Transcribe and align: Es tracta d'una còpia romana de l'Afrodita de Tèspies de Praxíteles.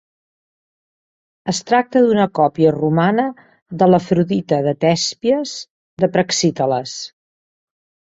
Es 1.51 1.57
tracta 1.71 1.99
d'una 2.05 2.23
còpia 2.39 2.71
romana 2.75 3.25
de 3.83 3.89
l'Afrodita 3.91 4.59
de 4.69 4.73
Tèspies 4.87 5.53
de 6.05 6.11
Praxíteles. 6.17 6.95